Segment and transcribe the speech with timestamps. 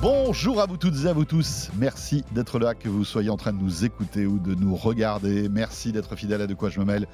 [0.00, 1.70] Bonjour à vous toutes et à vous tous.
[1.76, 5.48] Merci d'être là, que vous soyez en train de nous écouter ou de nous regarder.
[5.48, 7.08] Merci d'être fidèle à De quoi je me mêle.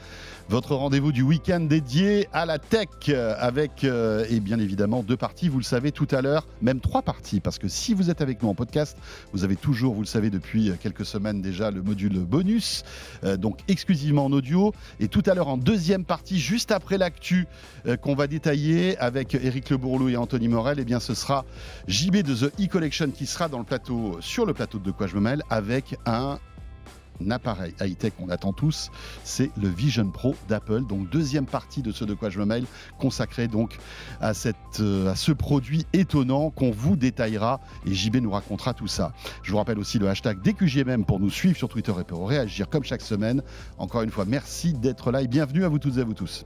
[0.50, 2.88] Votre rendez-vous du week-end dédié à la tech
[3.38, 7.00] avec, euh, et bien évidemment, deux parties, vous le savez tout à l'heure, même trois
[7.00, 8.98] parties, parce que si vous êtes avec nous en podcast,
[9.32, 12.82] vous avez toujours, vous le savez depuis quelques semaines déjà, le module bonus,
[13.24, 14.74] euh, donc exclusivement en audio.
[15.00, 17.46] Et tout à l'heure, en deuxième partie, juste après l'actu
[17.86, 21.46] euh, qu'on va détailler avec Eric Le Bourlou et Anthony Morel, eh bien ce sera
[21.88, 24.90] JB de The E Collection qui sera dans le plateau, sur le plateau de De
[24.90, 26.40] quoi je me mêle, avec un
[27.30, 28.90] appareil high-tech qu'on attend tous,
[29.22, 30.82] c'est le Vision Pro d'Apple.
[30.82, 32.64] Donc deuxième partie de ce de quoi je me mêle,
[32.98, 33.78] consacrée donc
[34.20, 38.88] à, cette, euh, à ce produit étonnant qu'on vous détaillera et JB nous racontera tout
[38.88, 39.12] ça.
[39.44, 42.68] Je vous rappelle aussi le hashtag DQJMM pour nous suivre sur Twitter et pour réagir
[42.68, 43.40] comme chaque semaine.
[43.78, 46.44] Encore une fois, merci d'être là et bienvenue à vous toutes et à vous tous.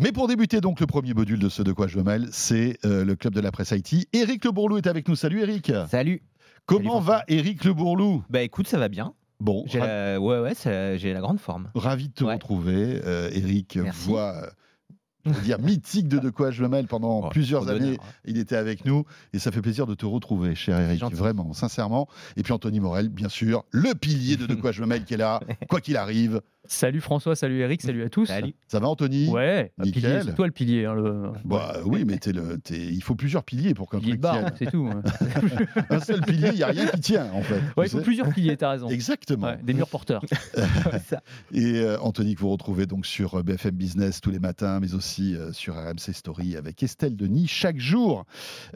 [0.00, 2.78] Mais pour débuter donc le premier module de ce de quoi je me mêle, c'est
[2.84, 4.06] euh, le club de la presse IT.
[4.12, 5.16] Éric Le Bourlou est avec nous.
[5.16, 5.72] Salut Éric.
[5.90, 6.22] Salut.
[6.66, 8.22] Comment va Éric Le Bourlou?
[8.30, 9.12] Bah écoute, ça va bien.
[9.40, 10.20] Bon, J'ai la...
[10.20, 11.70] Ouais, ouais, ça- j'ai la grande forme.
[11.74, 12.34] ravi de te Ouais.
[12.34, 13.00] retrouver.
[13.04, 14.06] Euh, Merci.
[14.08, 14.50] voix
[15.26, 17.96] euh, dire mythique de de quoi je me mêle pendant Oh, plusieurs années.
[18.00, 18.04] hein.
[18.24, 21.16] Il était avec nous et ça fait plaisir de te retrouver, cher Eric, gentil.
[21.16, 22.06] vraiment, sincèrement.
[22.36, 25.14] Et puis Anthony Morel, bien sûr, le pilier de de quoi je me mêle qui
[25.14, 26.40] est là, quoi qu'il arrive.
[26.70, 28.26] Salut François, salut Eric, salut à tous.
[28.26, 28.54] Salut.
[28.66, 29.26] Ça va Anthony?
[29.30, 30.84] Ouais, pilier, c'est toi le pilier.
[30.84, 31.30] hein, le...
[31.46, 34.52] Bah oui, mais t'es le, il faut plusieurs piliers pour qu'un truc tienne.
[34.58, 34.86] c'est tout.
[34.92, 35.02] hein.
[35.90, 37.60] Un seul pilier, il n'y a rien qui tient en fait.
[37.76, 38.88] Ouais, il faut plusieurs piliers, t'as raison.
[38.88, 39.46] Exactement.
[39.46, 40.22] Ouais, des murs porteurs.
[41.52, 44.94] Et euh, Anthony, que vous retrouvez donc sur euh, BFM Business tous les matins, mais
[44.94, 48.24] aussi euh, sur RMC Story avec Estelle Denis chaque jour.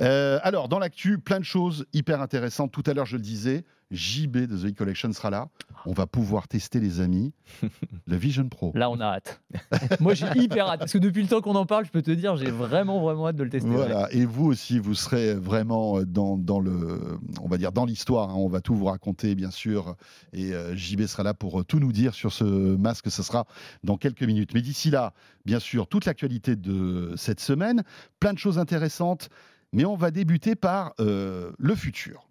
[0.00, 2.72] Euh, alors, dans l'actu, plein de choses hyper intéressantes.
[2.72, 5.48] Tout à l'heure, je le disais, JB de The Collection sera là.
[5.86, 7.32] On va pouvoir tester, les amis,
[8.06, 8.72] le Vision Pro.
[8.74, 9.40] Là, on a hâte.
[10.00, 10.80] Moi, j'ai hyper hâte.
[10.80, 13.28] Parce que depuis le temps qu'on en parle, je peux te dire, j'ai vraiment, vraiment
[13.28, 13.68] hâte de le tester.
[13.68, 13.76] ouais.
[13.76, 18.30] Voilà, et vous aussi, vous serez vraiment dans, dans le, on va dire dans l'histoire.
[18.30, 18.34] hein.
[18.36, 19.96] On va tout vous raconter, bien sûr,
[20.32, 23.10] et euh, JB sera là pour euh, tout nous dire sur ce masque.
[23.10, 23.46] Ce sera
[23.84, 24.54] dans quelques minutes.
[24.54, 25.12] Mais d'ici là,
[25.44, 27.82] bien sûr, toute l'actualité de cette semaine,
[28.20, 29.28] plein de choses intéressantes.
[29.74, 32.28] Mais on va débuter par euh, le futur.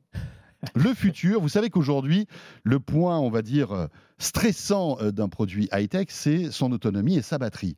[0.75, 2.27] Le futur, vous savez qu'aujourd'hui,
[2.63, 3.87] le point, on va dire, euh,
[4.19, 7.75] stressant euh, d'un produit high-tech, c'est son autonomie et sa batterie.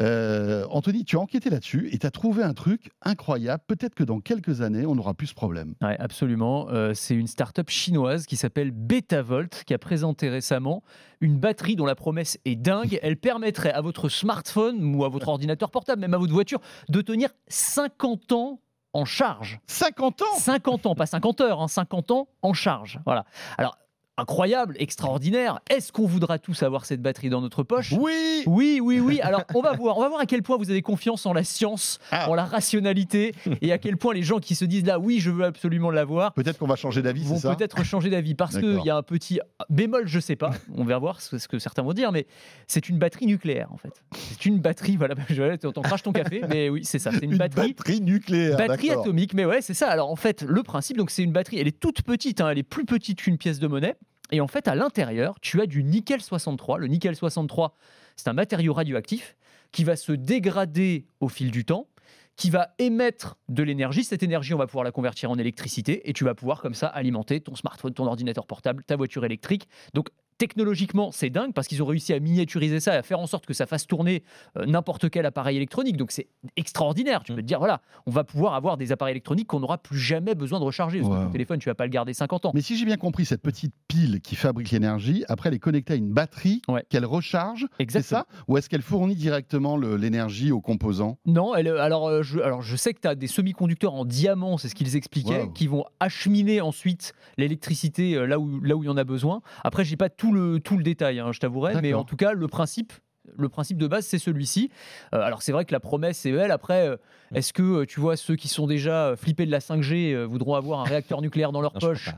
[0.00, 3.62] Euh, Anthony, tu as enquêté là-dessus et tu as trouvé un truc incroyable.
[3.66, 5.74] Peut-être que dans quelques années, on n'aura plus ce problème.
[5.82, 6.68] Ouais, absolument.
[6.70, 10.82] Euh, c'est une start-up chinoise qui s'appelle Betavolt qui a présenté récemment
[11.20, 12.98] une batterie dont la promesse est dingue.
[13.02, 17.00] Elle permettrait à votre smartphone ou à votre ordinateur portable, même à votre voiture, de
[17.00, 18.60] tenir 50 ans
[18.94, 19.60] en charge.
[19.66, 20.38] 50 ans?
[20.38, 23.00] 50 ans, pas 50 heures, hein, 50 ans en charge.
[23.04, 23.24] Voilà.
[23.58, 23.76] Alors,
[24.16, 25.60] incroyable, extraordinaire.
[25.70, 27.92] Est-ce qu'on voudra tous avoir cette batterie dans notre poche?
[27.98, 29.20] Oui oui, oui, oui.
[29.20, 29.96] Alors, on va voir.
[29.98, 32.28] On va voir à quel point vous avez confiance en la science, Ah.
[32.30, 35.30] en la rationalité, et à quel point les gens qui se disent là, oui, je
[35.30, 37.54] veux absolument l'avoir, Peut-être qu'on va changer d'avis, c'est ça?
[37.54, 38.34] peut-être changer d'avis.
[38.34, 40.50] Parce qu'il y a un petit bémol, je sais pas.
[40.76, 42.26] On va voir ce que certains vont dire, mais
[42.66, 44.02] c'est une batterie nucléaire, en fait.
[44.14, 45.14] C'est une batterie, voilà,
[45.74, 47.10] t'en crache ton café, mais oui, c'est ça.
[47.12, 47.74] C'est une, Une batterie.
[48.00, 48.56] nucléaire.
[48.56, 49.88] Batterie atomique, mais ouais, c'est ça.
[49.88, 52.58] Alors en fait, le principe, donc c'est une batterie, elle est toute petite, hein, elle
[52.58, 53.94] est plus petite qu'une pièce de monnaie.
[54.30, 56.78] Et en fait, à l'intérieur, tu as du nickel 63.
[56.78, 57.74] Le nickel 63,
[58.16, 59.36] c'est un matériau radioactif
[59.72, 61.88] qui va se dégrader au fil du temps,
[62.36, 64.04] qui va émettre de l'énergie.
[64.04, 66.86] Cette énergie, on va pouvoir la convertir en électricité et tu vas pouvoir comme ça
[66.88, 69.68] alimenter ton smartphone, ton ordinateur portable, ta voiture électrique.
[69.92, 70.08] Donc
[70.38, 73.46] technologiquement, c'est dingue parce qu'ils ont réussi à miniaturiser ça et à faire en sorte
[73.46, 74.22] que ça fasse tourner
[74.58, 75.96] euh, n'importe quel appareil électronique.
[75.96, 77.22] Donc c'est extraordinaire.
[77.24, 79.98] Tu peux te dire, voilà, on va pouvoir avoir des appareils électroniques qu'on n'aura plus
[79.98, 81.00] jamais besoin de recharger.
[81.00, 82.52] Parce que ton téléphone, tu vas pas le garder 50 ans.
[82.54, 85.94] Mais si j'ai bien compris, cette petite pile qui fabrique l'énergie, après elle est connectée
[85.94, 86.84] à une batterie Ouais.
[86.88, 88.26] qu'elle recharge, c'est ça?
[88.48, 91.18] Ou est-ce qu'elle fournit directement l'énergie aux composants?
[91.26, 94.04] Non, elle, euh, alors, euh, je, alors je sais que tu as des semi-conducteurs en
[94.04, 95.50] diamant, c'est ce qu'ils expliquaient, Wow.
[95.50, 99.42] qui vont acheminer ensuite l'électricité euh, là où, là où il y en a besoin.
[99.62, 102.32] Après, j'ai pas tout le, tout le détail, hein, je t'avouerai, mais en tout cas,
[102.32, 102.92] le principe.
[103.38, 104.70] Le principe de base, c'est celui-ci.
[105.14, 106.50] Euh, alors, c'est vrai que la promesse, c'est belle.
[106.50, 106.96] Après, euh,
[107.34, 110.54] est-ce que euh, tu vois ceux qui sont déjà flippés de la 5G euh, voudront
[110.56, 112.10] avoir un réacteur nucléaire dans leur Non, poche?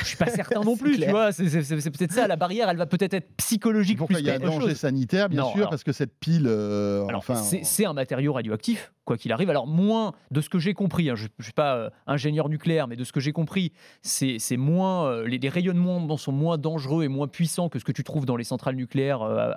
[0.00, 0.98] Je suis pas certain non plus.
[0.98, 2.26] Tu vois, c'est peut-être ça.
[2.26, 4.74] La barrière, elle va peut-être être psychologique Pourquoi plus il y a un danger chose.
[4.74, 6.48] sanitaire, bien Non, sûr, alors- parce que cette pile.
[7.14, 9.50] enfin, c'est un matériau radioactif, quoi qu'il arrive.
[9.50, 12.86] Alors, moins de ce que j'ai compris, hein, je ne suis pas euh, ingénieur nucléaire,
[12.86, 13.72] mais de ce que j'ai compris,
[14.02, 15.06] c'est c'est moins.
[15.06, 18.24] euh, les, les rayonnements sont moins dangereux et moins puissants que ce que tu trouves
[18.24, 19.50] dans les centrales nucléaires euh,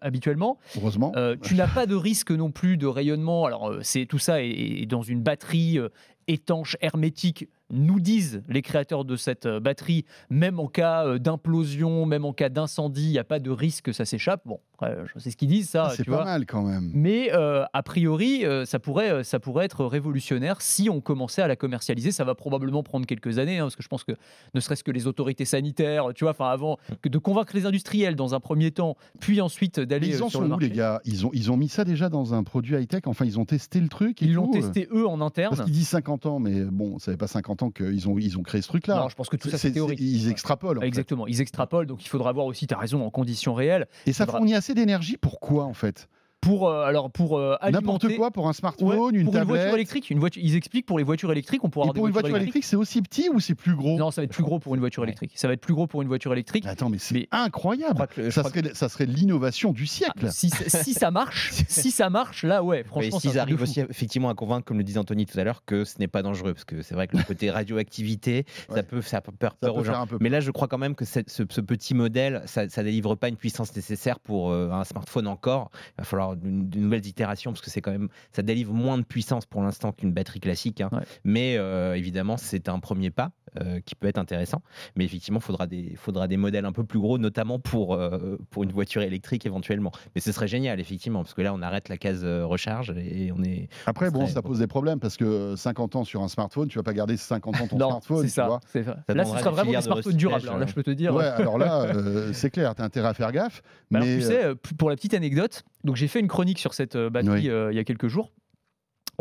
[0.00, 0.58] habituellement.
[0.78, 1.12] heureusement.
[1.42, 3.44] Tu n'as pas de risque non plus de rayonnement.
[3.44, 5.78] Alors, c'est tout ça est, est dans une batterie
[6.26, 12.06] étanche, hermétique, nous disent les créateurs de cette euh, batterie, même en cas euh, d'implosion,
[12.06, 14.42] même en cas d'incendie, il n'y a pas de risque que ça s'échappe.
[14.46, 15.86] Bon, après, je sais ce qu'ils disent, ça.
[15.86, 16.24] Ah, c'est pas vois.
[16.24, 16.90] mal quand même.
[16.94, 21.42] Mais euh, a priori, euh, ça, pourrait, euh, ça pourrait être révolutionnaire si on commençait
[21.42, 22.10] à la commercialiser.
[22.10, 24.12] Ça va probablement prendre quelques années, hein, parce que je pense que
[24.54, 28.16] ne serait-ce que les autorités sanitaires, tu vois, enfin avant que de convaincre les industriels
[28.16, 30.70] dans un premier temps, puis ensuite d'aller ils euh, en sur sont le où les
[30.70, 31.00] gars?
[31.04, 33.02] Ils ont, ils ont mis ça déjà dans un produit high-tech?
[33.06, 34.60] Enfin, ils ont testé le truc et Ils l'ont euh.
[34.60, 35.54] testé eux en interne.
[35.54, 38.38] Parce qu'ils disent 50 ans, mais bon, ça fait pas 50 ans qu'ils ont, ils
[38.38, 38.96] ont créé ce truc-là.
[38.96, 40.00] Non, je pense que tout ça c'est théorique.
[40.00, 40.78] Ils extrapolent.
[40.78, 40.86] en fait.
[40.86, 43.86] Exactement, ils extrapolent, donc il faudra voir aussi, tu as raison, en conditions réelles.
[44.06, 46.08] Et ça Faudra- fournit assez d'énergie pour quoi en fait?
[46.44, 49.74] Pour, euh, alors, pour euh, N'importe quoi pour un Ouais, smartphone, une pour une voiture
[49.74, 52.06] électrique, une voiture, ils expliquent pour les voitures électriques, on pourra Et avoir des pour
[52.08, 53.96] une voiture électrique, c'est aussi petit ou c'est plus gros?
[53.98, 55.08] Non, ça va être plus gros pour une voiture Ouais.
[55.08, 55.32] électrique.
[55.36, 56.64] Ça va être plus gros pour une voiture électrique.
[56.66, 58.06] Attends, mais c'est incroyable.
[58.14, 60.28] que Ça que- serait, ça serait l'innovation du siècle.
[60.30, 64.34] Si, si ça marche, si ça marche, là ouais, franchement, s'ils arrivent aussi effectivement à
[64.34, 66.82] convaincre, comme le disait Anthony tout à l'heure, que ce n'est pas dangereux, parce que
[66.82, 68.76] c'est vrai que le côté radioactivité, Ouais.
[68.76, 70.06] ça peut ça peut faire Ça peur peut aux gens.
[70.06, 71.20] peu Mais là, je crois quand même que ce
[71.60, 75.70] petit modèle, ça, ça délivre pas une puissance nécessaire pour euh, un smartphone encore.
[75.90, 78.98] Il va falloir une- de nouvelles itérations parce que c'est quand même, ça délivre moins
[78.98, 80.80] de puissance pour l'instant qu'une batterie classique.
[80.80, 80.88] hein.
[80.92, 81.00] Ouais.
[81.24, 84.62] Mais euh, évidemment, c'est un premier pas euh, qui peut être intéressant.
[84.96, 88.36] Mais effectivement, il faudra des, faudra des modèles un peu plus gros, notamment pour, euh,
[88.50, 89.92] pour une voiture électrique éventuellement.
[90.14, 93.42] Mais ce serait génial, effectivement, parce que là, on arrête la case recharge et on
[93.44, 93.68] est.
[93.86, 96.78] Après, bon, serait- ça pose des problèmes parce que 50 ans sur un smartphone, tu
[96.78, 98.18] vas pas garder 50 ans ton Non, smartphone.
[98.22, 98.46] c'est tu ça.
[98.46, 98.60] vois.
[98.66, 98.96] c'est vrai.
[99.08, 100.48] Ça Là, ce sera vraiment des smartphones durables.
[100.48, 100.58] hein.
[100.58, 101.14] Là, je peux te dire.
[101.14, 103.62] Ouais, alors là, euh, c'est clair, t'as intérêt à faire gaffe.
[103.90, 106.96] Mais alors, tu sais, pour la petite anecdote, donc j'ai fait une chronique sur cette
[106.96, 107.48] euh, batterie Oui.
[107.50, 108.32] euh, il y a quelques jours.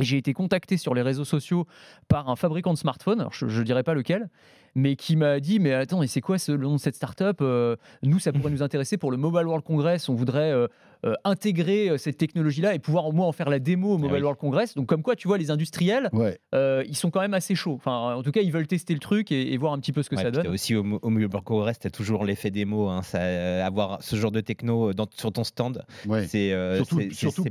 [0.02, 1.68] Et J'ai été contacté sur les réseaux sociaux
[2.08, 4.30] par un fabricant de smartphones, alors je ne dirais pas lequel,
[4.76, 7.38] mais qui m'a dit Mais attends, et c'est quoi ce, le nom de cette startup
[7.42, 10.10] Euh, Nous, ça pourrait nous intéresser pour le Mobile World Congress.
[10.10, 10.68] On voudrait euh,
[11.06, 14.22] euh, intégrer cette technologie-là et pouvoir au moins en faire la démo au Mobile oui.
[14.22, 14.74] World Congress.
[14.76, 16.40] Donc, comme quoi, tu vois, les industriels, ouais.
[16.56, 17.74] euh, ils sont quand même assez chauds.
[17.76, 20.02] Enfin, en tout cas, ils veulent tester le truc et, et voir un petit peu
[20.02, 20.48] ce que Ouais, ça donne.
[20.48, 22.88] aussi au, au Mobile World Congress, tu as toujours l'effet démo.
[22.88, 26.26] Hein, ça, euh, avoir ce genre de techno dans, sur ton stand, Ouais.
[26.28, 26.82] c'est euh,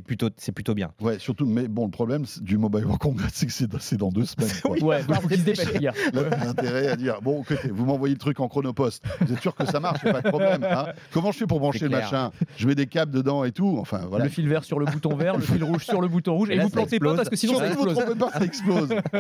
[0.04, 0.92] plutôt, c'est plutôt bien.
[1.00, 4.24] Ouais, surtout, mais bon, le problème du Mobile World Congress, c'est que c'est dans- deux
[4.24, 4.48] semaines.
[4.62, 4.78] quoi.
[4.82, 5.92] Ouais, donc faut qu'ils se dépêchent, les gars.
[6.12, 9.03] Là, t'as intérêt à dire bon, écoutez, vous m'envoyez le truc en chronopost.
[9.20, 10.64] Vous êtes sûr que ça marche, pas de problème.
[10.64, 12.31] hein Comment je fais pour brancher le machin?
[12.56, 13.76] Je mets des câbles dedans et tout.
[13.79, 14.25] Enfin, voilà.
[14.25, 16.50] Le fil vert sur le bouton vert, le fil rouge sur le bouton rouge.
[16.50, 17.94] Et Et, là, vous plantez pas parce que sinon ça vous explose.
[17.99, 18.88] trompez pas, ça explose.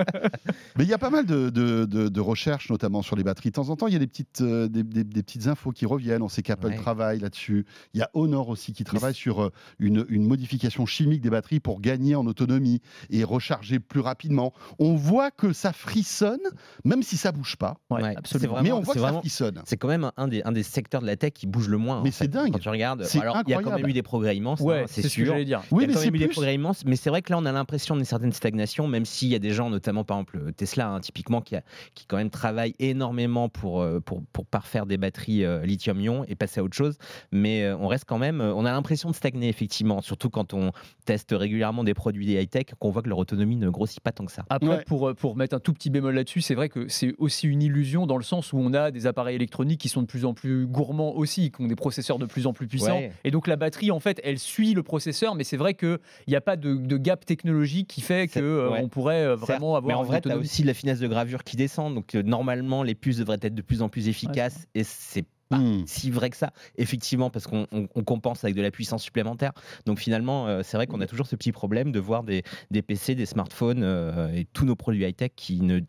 [0.76, 3.50] Mais il y a pas mal de, de, de- de recherches, notamment sur les batteries.
[3.50, 5.70] De temps en temps, il y a des petites, euh, des, des- des petites infos
[5.72, 6.22] qui reviennent.
[6.22, 6.76] On sait qu'Apple Ouais.
[6.76, 7.66] travaille là-dessus.
[7.94, 11.60] Il y a Honor aussi qui travaille sur euh, une, une modification chimique des batteries
[11.60, 12.80] pour gagner en autonomie
[13.10, 14.52] et recharger plus rapidement.
[14.78, 16.38] On voit que ça frissonne,
[16.84, 17.78] même si ça bouge pas.
[17.90, 18.56] Ouais, Ouais, absolument.
[18.56, 19.62] c'est mais on vraiment- voit c'est que ça vraiment- frissonne.
[19.66, 22.00] C'est quand même un des, un des secteurs de la tech qui bouge le moins.
[22.02, 22.50] Mais c'est dingue.
[22.52, 24.84] Quand tu regardes, alors il y a quand même eu des progrès immenses, hein, Ouais,
[24.86, 25.32] c'est c'est ce que sûr.
[25.32, 25.60] j'allais dire.
[25.70, 27.20] Oui, il y mais a quand c'est même eu des progrès immenses, mais c'est vrai
[27.20, 30.04] que là, on a l'impression d'une certaine stagnation, même s'il y a des gens, notamment
[30.04, 31.62] par exemple Tesla, hein, typiquement, qui, a-
[31.94, 36.34] qui quand même travaillent énormément pour, euh, pour, pour parfaire des batteries euh, lithium-ion et
[36.34, 36.96] passer à autre chose.
[37.30, 40.54] Mais euh, on reste quand même, euh, on a l'impression de stagner, effectivement, surtout quand
[40.54, 40.72] on
[41.04, 44.32] teste régulièrement des produits high-tech, qu'on voit que leur autonomie ne grossit pas tant que
[44.32, 44.44] ça.
[44.48, 44.84] Après, Ouais.
[44.86, 47.60] pour, euh, pour mettre un tout petit bémol là-dessus, c'est vrai que c'est aussi une
[47.72, 50.34] illusion dans le sens où on a des appareils électroniques qui sont de plus en
[50.34, 52.98] plus gourmands aussi, qui ont des processeurs de plus en plus puissants.
[52.98, 53.12] Ouais.
[53.24, 55.98] Et donc la batterie, en fait, elle suit le processeur, mais c'est vrai qu'il
[56.28, 58.80] n'y a pas de, de gap technologique qui fait que euh, ouais.
[58.82, 61.42] on pourrait euh, vraiment avoir Mais en vrai, tu as aussi la finesse de gravure
[61.44, 61.94] qui descend.
[61.94, 64.66] Donc, euh, normalement, les puces devraient être de plus en plus efficaces.
[64.74, 65.82] et c'est pas Hmm.
[65.86, 69.52] si vrai que ça, effectivement, parce qu'on on- on compense avec de la puissance supplémentaire.
[69.84, 72.80] Donc, finalement, euh, c'est vrai qu'on a toujours ce petit problème de voir des, des
[72.80, 75.80] PC, des smartphones euh, et tous nos produits high-tech qui ne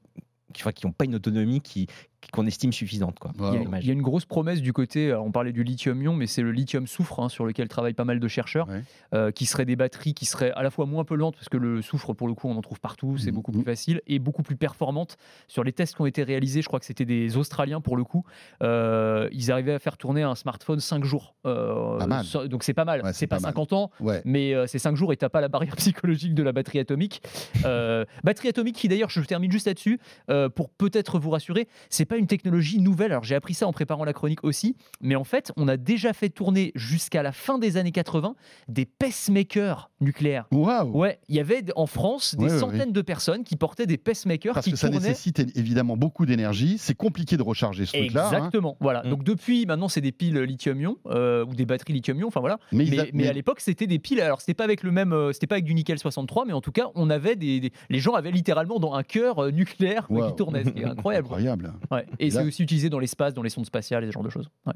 [0.54, 1.88] qui, enfin, qui n'ont pas une autonomie qui
[2.32, 3.32] qu'on estime suffisante quoi.
[3.38, 3.84] Il y, a, Dommage.
[3.84, 6.42] il y a une grosse promesse du côté, alors on parlait du lithium-ion, mais c'est
[6.42, 8.84] le lithium-soufre hein, sur lequel travaillent pas mal de chercheurs, Ouais.
[9.14, 11.82] euh, qui seraient des batteries qui seraient à la fois moins polluantes, parce que le
[11.82, 13.36] soufre, pour le coup, on en trouve partout, c'est Mhm.
[13.36, 15.18] beaucoup plus facile, et beaucoup plus performantes.
[15.48, 18.04] Sur les tests qui ont été réalisés, je crois que c'était des Australiens pour le
[18.04, 18.24] coup,
[18.62, 21.36] euh, ils arrivaient à faire tourner un smartphone 5 jours.
[21.46, 22.26] Euh, Pas mal.
[22.26, 23.52] so- Donc c'est pas mal, Ouais, c'est pas, pas mal.
[23.52, 24.22] 50 ans, Ouais.
[24.26, 27.22] mais euh, c'est 5 jours et t'as pas la barrière psychologique de la batterie atomique.
[27.66, 30.00] Euh, batterie atomique qui d'ailleurs, je termine juste là-dessus,
[30.30, 33.12] euh, pour peut-être vous rassurer, c'est pas une technologie nouvelle.
[33.12, 36.14] Alors j'ai appris ça en préparant la chronique aussi, mais en fait, on a déjà
[36.14, 38.36] fait tourner jusqu'à la fin des années 80
[38.68, 40.46] des pacemakers nucléaires.
[40.52, 43.86] Waouh Ouais, il y avait en France des Ouais, ouais, centaines de personnes qui portaient
[43.88, 45.08] des pacemakers Parce qui que ça tournaient.
[45.08, 46.78] nécessite évidemment beaucoup d'énergie.
[46.78, 48.28] C'est compliqué de recharger ce truc-là.
[48.28, 48.32] hein.
[48.36, 48.78] Exactement.
[48.80, 49.02] Voilà.
[49.04, 49.10] Mm.
[49.10, 52.28] Donc depuis, maintenant, c'est des piles lithium-ion euh, ou des batteries lithium-ion.
[52.28, 52.60] Enfin voilà.
[52.72, 54.22] Mais, Mais, a- mais mais- à l'époque, c'était des piles.
[54.22, 56.62] Alors, c'était pas avec le même, euh, c'était pas avec du nickel 63, mais en
[56.62, 60.06] tout cas, on avait des, des- les gens avaient littéralement dans un cœur euh, nucléaire
[60.10, 60.30] Wow.
[60.30, 60.64] qui tournait.
[60.64, 61.26] C'est incroyable.
[61.28, 61.74] incroyable.
[61.92, 62.03] Ouais.
[62.20, 64.50] Et c'est aussi utilisé dans l'espace, dans les sondes spatiales, et ce genre de choses.
[64.66, 64.74] Ouais.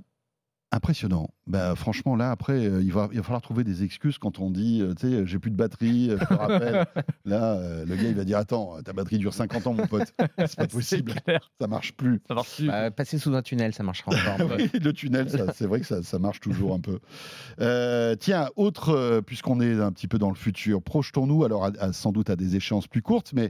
[0.73, 1.29] Impressionnant.
[1.47, 4.51] Bah, franchement, là, après, euh, il, va, il va falloir trouver des excuses quand on
[4.51, 6.85] dit, euh, tu sais, j'ai plus de batterie, euh, je te rappelle.
[7.25, 10.13] là, euh, le gars, il va dire, attends, ta batterie dure 50 ans, mon pote.
[10.39, 11.13] C'est pas possible,
[11.61, 12.19] ça marche plus.
[12.27, 12.67] Ça marche plus.
[12.67, 14.51] Bah, passer sous un tunnel, ça marchera encore.
[14.57, 16.99] Oui, le tunnel, c'est vrai que ça, ça marche toujours un peu.
[17.61, 21.71] Euh, tiens, autre, euh, puisqu'on est un petit peu dans le futur, projetons-nous alors à-
[21.79, 23.49] à- sans doute à des échéances plus courtes, mais euh,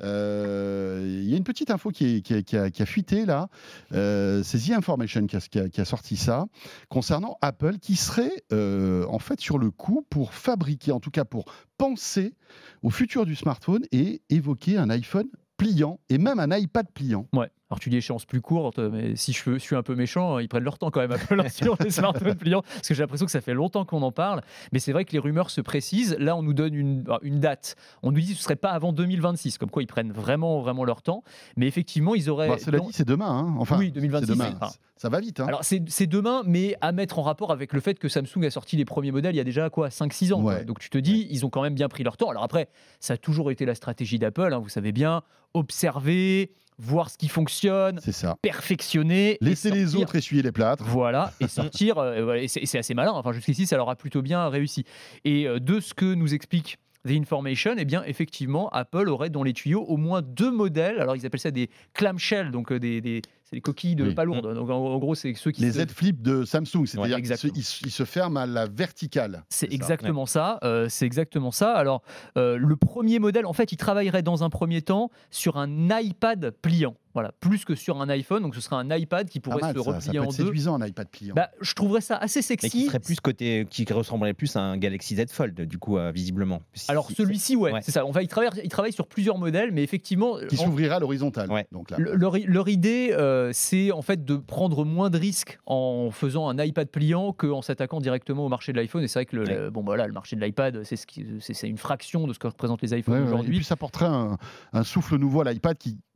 [0.00, 2.22] il y a une petite info qui,
[2.52, 3.48] a- fuité là.
[3.92, 6.46] Euh, c'est The Information qui a, sorti ça
[6.88, 11.24] concernant Apple, qui serait euh, en fait sur le coup pour fabriquer, en tout cas
[11.24, 11.46] pour
[11.78, 12.34] penser
[12.82, 15.26] au futur du smartphone et évoquer un iPhone
[15.56, 17.26] pliant et même un iPad pliant.
[17.68, 20.62] Alors tu dis échéance plus courte, mais si je suis un peu méchant, ils prennent
[20.62, 23.32] leur temps quand même Apple hein, sur les smartphones pliants, parce que j'ai l'impression que
[23.32, 24.42] ça fait longtemps qu'on en parle.
[24.72, 26.16] Mais c'est vrai que les rumeurs se précisent.
[26.20, 27.74] Là, on nous donne une, une date.
[28.04, 30.84] On nous dit que ce serait pas avant 2026, comme quoi ils prennent vraiment vraiment
[30.84, 31.24] leur temps.
[31.56, 32.48] Mais effectivement, ils auraient.
[32.48, 33.26] Bah, cela dit, c'est demain.
[33.30, 33.56] hein.
[33.58, 34.44] Enfin, Oui, 2026, c'est demain.
[34.50, 35.40] c'est- enfin, Ça va vite.
[35.40, 35.46] Hein.
[35.48, 38.76] Alors c'est demain, mais à mettre en rapport avec le fait que Samsung a sorti
[38.76, 40.40] les premiers modèles il y a déjà quoi 5-6 ans.
[40.40, 40.62] quoi.
[40.62, 42.30] Donc tu te dis, ils ont quand même bien pris leur temps.
[42.30, 42.68] Alors après,
[43.00, 47.28] ça a toujours été la stratégie d'Apple, hein, vous savez bien, observer, voir ce qui
[47.28, 48.36] fonctionne, ça.
[48.42, 49.38] perfectionner.
[49.40, 50.84] Laisser les autres essuyer les plâtres.
[50.84, 53.12] Voilà, et sortir, euh, et c'est assez malin.
[53.12, 54.84] Enfin, jusqu'ici, ça leur a plutôt bien réussi.
[55.24, 59.42] Et euh, de ce que nous explique The Information, eh bien, effectivement, Apple aurait dans
[59.44, 60.98] les tuyaux au moins deux modèles.
[61.00, 64.14] Alors, ils appellent ça des clamshells, donc euh, des, des- c'est des coquilles de Oui.
[64.14, 64.52] pas lourdes.
[64.54, 67.36] Donc, en, en gros, c'est ceux qui Les se- Z Flip de Samsung, c'est-à-dire qu'ils
[67.36, 67.46] se,
[67.84, 69.44] ils se- ferment à la verticale.
[69.48, 70.58] C'est ça, exactement ça.
[70.64, 71.72] euh, c'est exactement ça.
[71.74, 72.02] Alors,
[72.36, 76.50] euh, le premier modèle, en fait, il travaillerait dans un premier temps sur un iPad
[76.60, 76.96] pliant.
[77.16, 78.42] Voilà, plus que sur un iPhone.
[78.42, 80.36] Donc, ce serait un iPad qui pourrait mal, se ça, ça replier peut en être
[80.36, 80.44] deux.
[80.44, 81.34] séduisant un iPad pliant.
[81.34, 82.68] Bah, je trouverais ça assez Mais sexy.
[82.70, 86.10] qui serait plus côté, qui ressemblerait plus à un Galaxy Z Fold, du coup, euh,
[86.12, 86.60] visiblement.
[86.74, 87.80] Si- Alors si- celui-ci, ouais, Ouais.
[87.82, 88.04] c'est ça.
[88.04, 91.50] On va, il, travaille, il travaille sur plusieurs modèles, mais effectivement, qui s'ouvrira à l'horizontale.
[91.50, 91.66] Ouais.
[91.72, 95.58] Donc là, le- leur, leur idée, euh, c'est en fait de prendre moins de risques
[95.64, 99.02] en faisant un iPad pliant qu'en s'attaquant directement au marché de l'iPhone.
[99.02, 99.54] Et c'est vrai que le, Ouais.
[99.54, 101.06] le- bon, voilà, le marché de l'iPad, c'est ce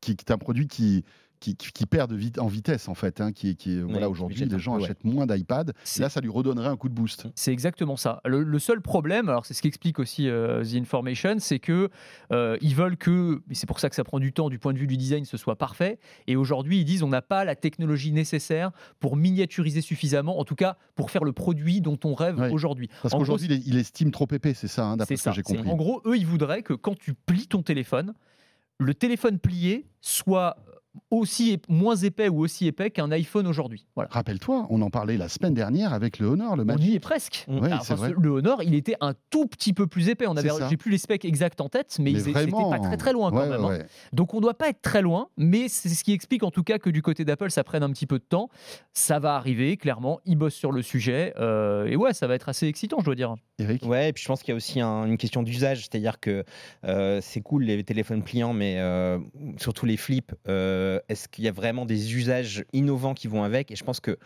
[0.00, 1.04] qui- qui, qui, qui est un produit qui,
[1.40, 3.20] qui, qui- qui perd de vite, en vitesse en fait.
[3.22, 4.84] hein, qui, qui, voilà, aujourd'hui, les gens peu, ouais.
[4.84, 5.72] achètent moins d'iPad.
[5.98, 7.28] Là, ça lui redonnerait un coup de boost.
[7.34, 8.20] C'est exactement ça.
[8.26, 11.88] Le, le seul problème, alors c'est ce qu'explique aussi euh, The Information, c'est que
[12.30, 14.74] euh, ils veulent que, et c'est pour ça que ça prend du temps du point
[14.74, 15.98] de vue du design, ce soit parfait.
[16.26, 20.56] Et aujourd'hui, ils disent on n'a pas la technologie nécessaire pour miniaturiser suffisamment, en tout
[20.56, 22.50] cas pour faire le produit dont on rêve Ouais.
[22.50, 22.88] aujourd'hui.
[23.02, 25.70] Parce qu'aujourd'hui, il, il estime trop épais, c'est ça, hein, d'après ce que j'ai compris.
[25.70, 28.12] En gros, eux, ils voudraient que quand tu plies ton téléphone,
[28.80, 30.56] le téléphone plié soit
[31.10, 33.86] aussi moins épais ou aussi épais qu'un iPhone aujourd'hui.
[33.94, 34.10] Voilà.
[34.12, 36.90] Rappelle-toi, on en parlait la semaine dernière avec le Honor, le On Magic.
[36.90, 37.44] y est presque.
[37.48, 37.62] Mm.
[37.64, 40.26] Alors, enfin, le Honor, il était un tout petit peu plus épais.
[40.26, 42.78] On avait, j'ai plus les specs exacts en tête, mais, Mais ils- c'était vraiment, pas
[42.80, 43.64] très très loin quand même.
[43.64, 43.86] ouais, hein.
[44.12, 46.78] Donc on doit pas être très loin, mais c'est ce qui explique en tout cas
[46.78, 48.48] que du côté d'Apple, ça prenne un petit peu de temps.
[48.92, 50.20] Ça va arriver, clairement.
[50.24, 53.14] Ils bossent sur le sujet, euh, et ouais, ça va être assez excitant, je dois
[53.14, 53.34] dire.
[53.58, 53.84] Eric?
[53.84, 56.44] Ouais, et puis je pense qu'il y a aussi un- une question d'usage, c'est-à-dire que
[56.84, 59.18] euh, c'est cool les téléphones pliants, mais euh,
[59.58, 63.70] surtout les flips, euh, est-ce qu'il y a vraiment des usages innovants qui vont avec?
[63.70, 64.18] Et je pense que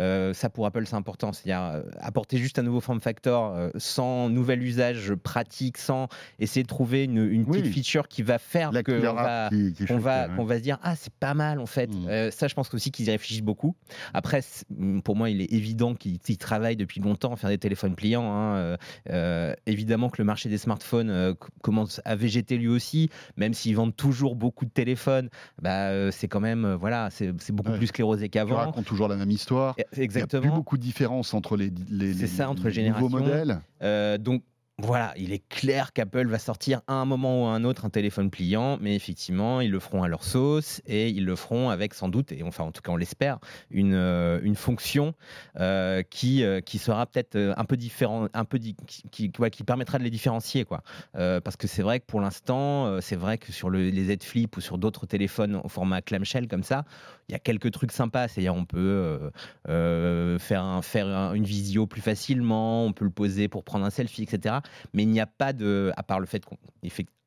[0.00, 3.70] euh, ça pour Apple c'est important, c'est-à-dire euh, apporter juste un nouveau form factor euh,
[3.76, 7.72] sans nouvel usage pratique, sans essayer de trouver une, une petite Oui.
[7.72, 10.94] feature qui va faire on va, qui, qui qu'on va, qu'on va se dire ah
[10.96, 12.06] c'est pas mal en fait Mm.
[12.08, 13.74] Euh, ça je pense aussi qu'ils y réfléchissent beaucoup
[14.12, 17.94] après mm, pour moi il est évident qu'ils travaillent depuis longtemps à faire des téléphones
[17.94, 18.76] pliants hein.
[19.66, 24.36] Évidemment que le marché des smartphones commence à végéter lui aussi même s'ils vendent toujours
[24.36, 25.28] beaucoup de téléphones
[25.62, 27.76] bah c'est quand même voilà c'est beaucoup Ouais.
[27.78, 29.74] plus sclérosé qu'avant racontes toujours la même histoire.
[29.78, 32.48] Et- Il n'y a plus exactement beaucoup de différence entre les, les, C'est les- ça,
[32.50, 33.60] entre les les nouveaux modèles.
[33.82, 34.42] Euh, donc
[34.80, 37.90] voilà, il est clair qu'Apple va sortir à un moment ou à un autre un
[37.90, 41.94] téléphone pliant, mais effectivement, ils le feront à leur sauce et ils le feront avec
[41.94, 43.38] sans doute, et enfin en tout cas on l'espère,
[43.72, 45.14] une, euh, une fonction
[45.58, 48.76] euh, qui, euh, qui sera peut-être un peu différent, un peu qui,
[49.10, 50.64] qui, permettra de les différencier.
[50.64, 50.82] Quoi.
[51.12, 54.56] Parce que c'est vrai que pour l'instant, c'est vrai que sur le- les Z Flip
[54.56, 56.84] ou sur d'autres téléphones au format clamshell comme ça,
[57.28, 58.28] il y a quelques trucs sympas.
[58.28, 59.30] C'est-à-dire on peut
[59.66, 63.90] faire, un, faire un- une visio plus facilement, on peut le poser pour prendre un
[63.90, 64.60] selfie, etc.
[64.92, 66.56] Mais il n'y a pas de, à part le fait qu'on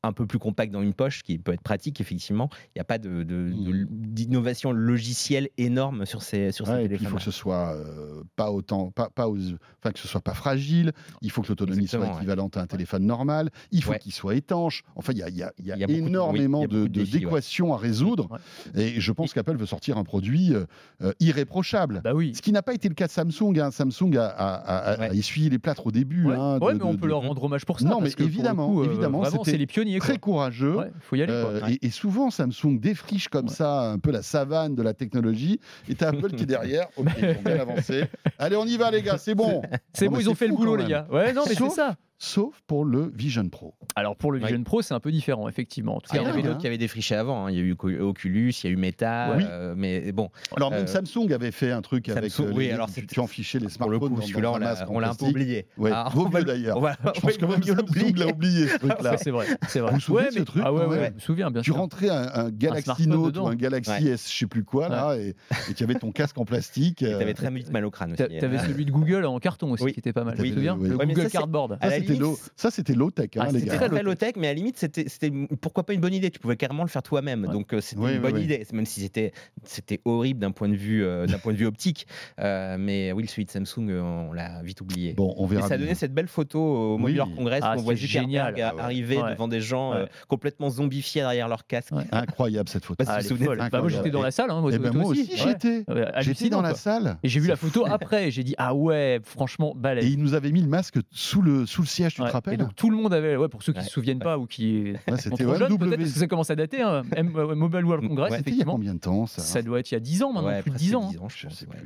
[0.04, 2.84] un peu plus compact dans une poche, qui peut être pratique effectivement, il n'y a
[2.84, 7.08] pas de- de- de- d'innovation logicielle énorme sur ces, sur ces Ouais, puis il téléphones.
[7.10, 10.92] faut que ce soit euh, pas autant, pas, pas aux- que ce soit pas fragile.
[11.20, 12.10] Il faut que l'autonomie soit ouais.
[12.16, 13.50] équivalente à un téléphone normal.
[13.70, 13.98] Il faut Ouais.
[13.98, 14.82] qu'il soit étanche.
[14.96, 18.28] Enfin, il y a, y a- y a y a oui, énormément d'équations à résoudre.
[18.74, 20.64] Et je pense qu'Apple veut sortir un produit euh,
[21.02, 22.00] euh, irréprochable.
[22.02, 22.34] Bah oui.
[22.34, 23.58] Ce qui n'a pas été le cas de Samsung.
[23.58, 23.70] hein.
[23.70, 26.30] Samsung a, essuyé les plâtres au début.
[26.32, 27.86] Hein, mais on peut leur rendre hommage pour ça.
[27.88, 29.91] Non, mais évidemment, évidemment, c'est les pionniers.
[30.00, 30.32] Très quoi.
[30.32, 30.76] courageux.
[30.76, 31.32] Ouais, faut y aller.
[31.32, 31.50] quoi.
[31.52, 33.54] Euh, et, et souvent, Samsung défriche comme Ouais.
[33.54, 35.60] ça un peu la savane de la technologie.
[35.88, 36.88] Et t'as Apple qui est derrière.
[36.96, 38.04] Ok, ils ont bien avancé.
[38.38, 39.62] Allez, on y va, les gars, c'est bon.
[39.92, 41.06] C'est bon, ils ont fait le boulot, les gars.
[41.10, 41.96] Ouais, non, mais c'est ça.
[42.24, 43.74] Sauf pour le Vision Pro.
[43.96, 44.44] Alors pour le Oui.
[44.44, 45.96] Vision Pro, c'est un peu différent, effectivement.
[45.96, 46.58] En tout Il y cas, en Ah, avait d'autres hein.
[46.60, 47.46] qui avaient défriché avant.
[47.46, 47.50] hein.
[47.50, 49.34] Il y a eu Oculus, il y a eu Meta.
[49.36, 49.42] Oui.
[49.44, 52.30] euh, mais bon, Alors, même Euh, Samsung avait fait un truc avec.
[52.30, 54.52] Samsung, euh, oui, les- alors tu, c'était- tu enfichais les pour smartphones le coup, celui-là,
[54.88, 55.66] on l'a un peu oublié.
[55.76, 56.78] Ouais, Ah, vaut mieux le- d'ailleurs.
[57.12, 59.10] Je pense que même Samsung l'a oublié, ce truc-là.
[59.10, 59.46] ça, c'est vrai.
[59.66, 59.90] C'est vrai.
[59.90, 61.72] Vous vous souvenez Ouais, de ce truc Ah ouais, ouais, je me souviens, bien Tu
[61.72, 64.06] rentrais un, un Galaxy Note ou un Galaxy.
[64.06, 65.34] S, je sais plus quoi, là, et,
[65.74, 67.02] tu avais ton casque en plastique.
[67.02, 68.22] Et euh, T'avais très vite mal au crâne aussi.
[68.38, 68.64] T'avais hein.
[68.64, 70.36] celui de Google en carton aussi qui était pas mal.
[70.38, 70.88] Oui, Tu te souviens oui.
[70.88, 71.78] Le Google Cardboard.
[72.12, 73.76] Ça, c'était low, ça, c'était low tech, hein, Ah, les c'était gars.
[73.78, 76.30] Très très low tech, mais à la limite, c'était c'était pourquoi pas une bonne idée?
[76.30, 77.44] Tu pouvais carrément le faire toi-même.
[77.44, 77.52] Ouais.
[77.52, 78.44] Donc euh, c'était Oui, une oui, bonne oui.
[78.44, 79.32] idée, même si c'était
[79.64, 82.06] c'était horrible d'un point de vue euh, d'un point de vue optique.
[82.40, 85.14] Euh, mais oui, celui de Samsung, euh, on l'a vite oublié.
[85.14, 85.68] Bon, on Mais verra.
[85.68, 87.34] ça donné cette belle photo au Mobile Oui.
[87.36, 88.54] Congress Ah, où on voit Zuckerberg génial.
[88.62, 88.80] Ah ouais.
[88.82, 89.32] arriver Ouais.
[89.32, 91.92] devant des gens euh, complètement zombifiés derrière leur casque.
[91.92, 92.04] Ouais.
[92.12, 93.04] Incroyable cette photo.
[93.04, 95.84] Bah, Ah, Bah, moi j'étais dans la salle, hein, moi, Eh ben, moi aussi, J'étais
[96.14, 97.18] hallucinant, dans la salle.
[97.22, 100.10] Et j'ai vu la photo après et j'ai dit ah ouais, franchement Et balèze.
[100.12, 102.28] ils nous avaient mis le masque sous le, sous le siège, tu Ouais.
[102.28, 103.84] te rappelles Et donc tout le monde avait, ouais, pour ceux qui Ouais.
[103.84, 106.50] se souviennent pas ou qui Ouais, sont C'était trop jeunes, peut-être parce que ça commence
[106.50, 108.72] à dater, hein, M- euh, Mobile World Congress, c'était C'était il y a effectivement.
[108.74, 110.70] combien de temps ça Ça doit être il y a 10 ans maintenant, Ouais, plus
[110.70, 111.10] de presque 10 ans.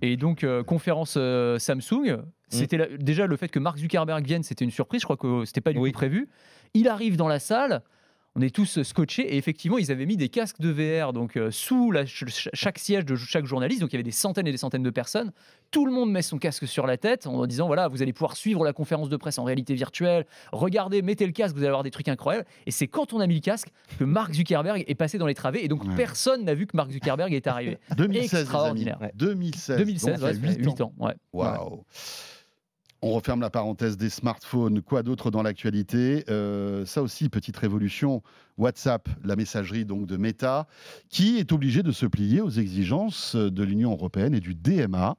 [0.02, 2.22] Et donc, euh, conférence euh, Samsung, Mm.
[2.48, 5.44] c'était la- déjà le fait que Mark Zuckerberg vienne, c'était une surprise, je crois que
[5.44, 5.90] c'était pas du Oui.
[5.92, 6.28] tout prévu.
[6.74, 7.82] Il arrive dans la salle,
[8.36, 11.50] on est tous scotchés, et effectivement, ils avaient mis des casques de VR donc euh,
[11.50, 14.46] sous la- ch- ch- chaque siège de chaque journaliste, donc il y avait des centaines
[14.46, 15.32] et des centaines de personnes.
[15.70, 18.36] Tout le monde met son casque sur la tête en disant voilà, vous allez pouvoir
[18.36, 20.26] suivre la conférence de presse en réalité virtuelle.
[20.52, 22.46] Regardez, mettez le casque, vous allez avoir des trucs incroyables.
[22.66, 25.34] Et c'est quand on a mis le casque que Mark Zuckerberg est passé dans les
[25.34, 25.94] travées, et donc Ouais.
[25.96, 27.78] personne n'a vu que Mark Zuckerberg est arrivé.
[27.96, 28.42] 2016, les amis.
[28.42, 28.98] Extraordinaire.
[29.00, 29.12] Ouais.
[29.14, 29.78] 2016.
[29.78, 30.92] 2016, donc ouais, huit 8 ans.
[30.98, 31.14] ouais.
[31.32, 31.84] Waouh.
[33.06, 34.82] On referme la parenthèse des smartphones.
[34.82, 36.24] Quoi d'autre dans l'actualité?
[36.28, 38.20] Euh, Ça aussi, petite révolution.
[38.58, 40.66] WhatsApp, la messagerie donc de Meta,
[41.08, 45.16] qui est obligée de se plier aux exigences de l'Union européenne et du DMA.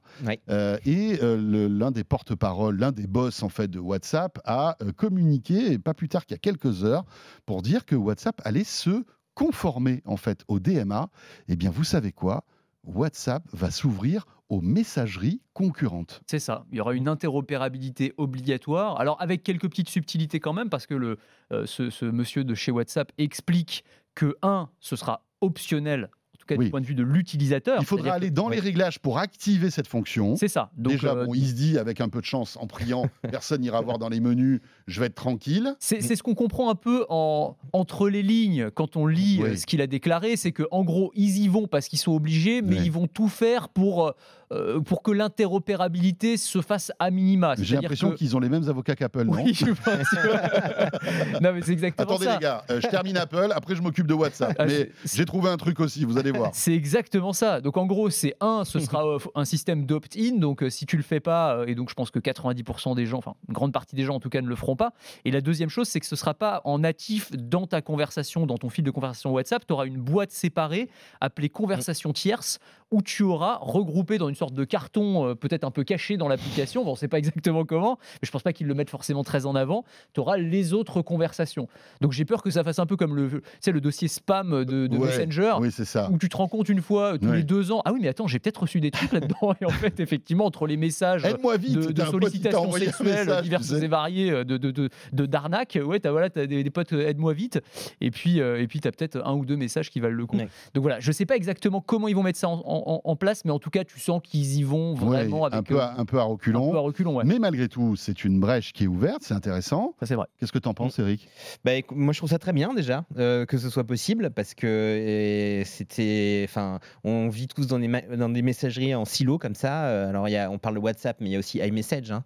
[0.50, 5.72] Euh, et euh, l'un des porte-paroles, l'un des boss en fait de WhatsApp a communiqué,
[5.72, 7.06] et pas plus tard qu'il y a quelques heures,
[7.46, 9.02] pour dire que WhatsApp allait se
[9.32, 11.08] conformer en fait au DMA.
[11.48, 12.44] Eh bien, vous savez quoi?
[12.88, 16.22] WhatsApp va s'ouvrir aux messageries concurrentes.
[16.26, 16.64] C'est ça.
[16.72, 18.98] Il y aura une interopérabilité obligatoire.
[18.98, 21.18] Alors avec quelques petites subtilités quand même, parce que le,
[21.52, 23.84] euh, ce, ce monsieur de chez WhatsApp explique
[24.14, 26.10] que un, ce sera optionnel,
[26.48, 26.64] cas Oui.
[26.66, 27.78] du point de vue de l'utilisateur.
[27.80, 30.36] Il faudra aller que- dans les réglages pour activer cette fonction.
[30.36, 30.70] C'est ça.
[30.76, 33.60] Donc Déjà, euh, bon, il se dit avec un peu de chance, en priant, personne
[33.60, 35.74] n'ira voir dans les menus, je vais être tranquille.
[35.78, 39.48] C'est ce qu'on comprend un peu en, entre les lignes quand on lit Oui.
[39.50, 42.12] euh, ce qu'il a déclaré, c'est que en gros ils y vont parce qu'ils sont
[42.12, 44.14] obligés, mais ils vont tout faire pour
[44.50, 47.54] euh, pour que l'interopérabilité se fasse à minima.
[47.60, 49.32] J'ai l'impression qu'ils ont les mêmes avocats qu'Apple, non?
[49.44, 52.34] Oui, je pense que- non mais c'est exactement Attendez ça.
[52.34, 54.56] les gars, euh, je termine Apple, après je m'occupe de WhatsApp.
[54.58, 56.37] Ah, Mais j'ai trouvé un truc aussi, vous allez voir.
[56.52, 57.60] C'est exactement ça.
[57.60, 60.36] Donc en gros, c'est un, ce sera euh, un système d'opt-in.
[60.36, 63.06] Donc euh, si tu le fais pas, euh, et donc je pense que 90% des
[63.06, 64.92] gens, enfin une grande partie des gens en tout cas, ne le feront pas.
[65.24, 68.58] Et la deuxième chose, c'est que ce sera pas en natif dans ta conversation, dans
[68.58, 69.66] ton fil de conversation WhatsApp.
[69.66, 70.88] Tu auras une boîte séparée
[71.20, 72.58] appelée conversation tierce
[72.90, 76.26] où tu auras regroupé dans une sorte de carton, euh, peut-être un peu caché dans
[76.28, 76.84] l'application.
[76.84, 79.44] Bon, on sait pas exactement comment, mais je pense pas qu'ils le mettent forcément très
[79.44, 79.84] en avant.
[80.14, 81.68] Tu auras les autres conversations.
[82.00, 84.64] Donc j'ai peur que ça fasse un peu comme le, tu sais, le dossier spam
[84.64, 86.08] de, de Ouais, Messenger Oui, c'est ça.
[86.10, 87.36] où tu te rends compte une fois euh, tous Ouais.
[87.36, 89.54] les deux ans, ah oui, mais attends, j'ai peut-être reçu des trucs là-dedans.
[89.60, 93.42] Et en fait, effectivement, entre les messages Aide-moi vite, de, de t'as sollicitations sexuelles message,
[93.42, 93.84] diverses tu sais.
[93.84, 96.92] et variées, euh, de, de, de, de- d'arnaques, ouais, t'as voilà, as des, des potes,
[96.92, 97.60] aide-moi vite.
[98.00, 100.24] Et puis, euh, et puis tu as peut-être un ou deux messages qui valent le
[100.26, 100.38] coup.
[100.38, 100.48] Ouais.
[100.74, 103.44] Donc voilà, je sais pas exactement comment ils vont mettre ça en, en- en place,
[103.44, 105.82] mais en tout cas, tu sens qu'ils y vont vraiment Ouais, avec un, peu euh,
[105.82, 106.70] à, un peu à un reculons.
[106.70, 107.16] peu à reculons.
[107.16, 107.24] Ouais.
[107.26, 109.94] Mais malgré tout, c'est une brèche qui est ouverte, c'est intéressant.
[110.00, 110.26] Ça, c'est vrai.
[110.38, 111.28] Qu'est-ce que tu en penses, Eric?
[111.64, 115.62] Bah, moi, je trouve ça très bien déjà euh, que ce soit possible parce que
[115.64, 119.84] c'était, enfin, on vit tous dans des, dans des messageries en silo comme ça.
[119.84, 122.10] Euh, alors, il y a, on parle de WhatsApp, mais il y a aussi iMessage
[122.12, 122.22] hein,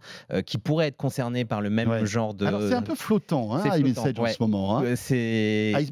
[0.46, 2.06] qui pourrait être concerné par le même Ouais.
[2.06, 2.46] genre de.
[2.46, 4.78] Alors c'est un peu flottant, hein, iMessage en ce moment.
[4.78, 4.84] hein.